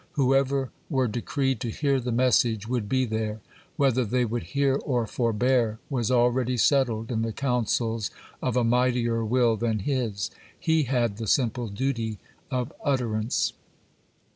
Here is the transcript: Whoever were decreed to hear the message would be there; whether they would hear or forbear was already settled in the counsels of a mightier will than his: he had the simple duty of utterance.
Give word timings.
Whoever 0.13 0.71
were 0.89 1.07
decreed 1.07 1.59
to 1.59 1.69
hear 1.69 1.99
the 1.99 2.11
message 2.11 2.67
would 2.67 2.89
be 2.89 3.05
there; 3.05 3.39
whether 3.77 4.03
they 4.03 4.25
would 4.25 4.41
hear 4.57 4.77
or 4.77 5.05
forbear 5.05 5.77
was 5.91 6.09
already 6.09 6.57
settled 6.57 7.11
in 7.11 7.21
the 7.21 7.31
counsels 7.31 8.09
of 8.41 8.57
a 8.57 8.63
mightier 8.63 9.23
will 9.23 9.55
than 9.57 9.77
his: 9.85 10.31
he 10.59 10.85
had 10.85 11.17
the 11.17 11.27
simple 11.27 11.67
duty 11.67 12.17
of 12.49 12.73
utterance. 12.83 13.53